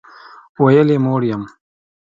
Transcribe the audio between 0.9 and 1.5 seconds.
یې موړ یم.